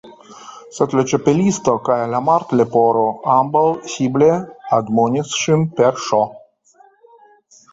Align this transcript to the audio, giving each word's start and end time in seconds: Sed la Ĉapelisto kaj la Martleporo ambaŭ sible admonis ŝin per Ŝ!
Sed 0.75 0.93
la 0.99 1.03
Ĉapelisto 1.09 1.75
kaj 1.89 1.97
la 2.13 2.21
Martleporo 2.29 3.03
ambaŭ 3.35 3.63
sible 3.97 4.31
admonis 4.79 5.37
ŝin 5.43 5.67
per 5.81 6.01
Ŝ! 6.09 6.25